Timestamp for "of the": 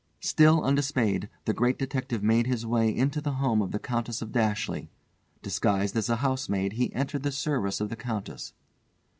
3.61-3.77, 7.79-7.95